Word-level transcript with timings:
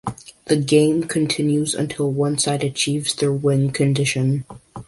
The 0.45 0.55
game 0.57 1.03
continues 1.03 1.75
until 1.75 2.09
one 2.11 2.39
side 2.39 2.63
achieves 2.63 3.13
their 3.13 3.31
win 3.31 3.69
condition. 3.69 4.45